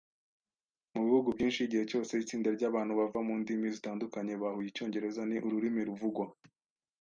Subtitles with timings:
[0.93, 5.81] Mu bihugu byinshi, igihe cyose itsinda ryabantu bava mu ndimi zitandukanye bahuye, icyongereza ni ururimi
[5.89, 6.25] ruvugwa.